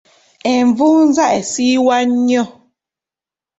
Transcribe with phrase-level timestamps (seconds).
[0.53, 2.43] Envunza esiiwa nnyo.